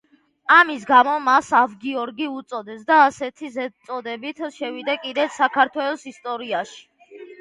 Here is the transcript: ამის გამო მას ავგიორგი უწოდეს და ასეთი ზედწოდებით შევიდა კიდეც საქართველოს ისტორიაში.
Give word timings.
ამის 0.53 0.85
გამო 0.91 1.11
მას 1.25 1.49
ავგიორგი 1.57 2.29
უწოდეს 2.37 2.81
და 2.89 2.97
ასეთი 3.09 3.51
ზედწოდებით 3.57 4.43
შევიდა 4.59 4.97
კიდეც 5.05 5.37
საქართველოს 5.43 6.09
ისტორიაში. 6.15 6.83